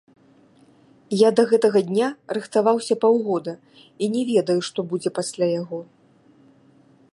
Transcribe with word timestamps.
Я 1.17 1.29
да 1.39 1.43
гэтага 1.51 1.79
дня 1.89 2.07
рыхтаваўся 2.37 2.95
паўгода, 3.05 3.53
і 4.05 4.11
не 4.15 4.21
ведаю, 4.33 4.59
што 4.71 4.79
будзе 4.95 5.09
пасля 5.21 5.47
яго. 5.61 5.79